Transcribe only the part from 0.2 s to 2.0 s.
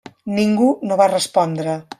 Ningú no va respondre.